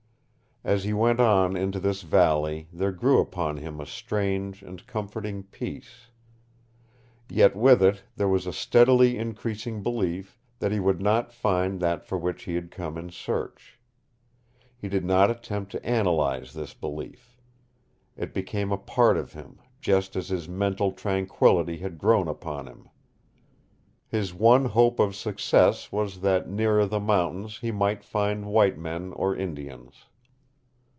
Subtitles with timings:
[0.63, 5.41] As he went on into this valley there grew upon him a strange and comforting
[5.41, 6.11] peace.
[7.27, 12.05] Yet with it there was a steadily increasing belief that he would not find that
[12.05, 13.79] for which he had come in search.
[14.77, 17.35] He did not attempt to analyze this belief.
[18.15, 22.87] It became a part of him, just as his mental tranquillity had grown upon him.
[24.07, 29.11] His one hope of success was that nearer the mountains he might find white men
[29.13, 30.05] or Indians.